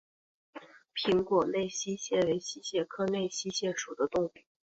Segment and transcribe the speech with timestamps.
[0.93, 4.33] 平果内溪蟹为溪蟹科内溪蟹属的动物。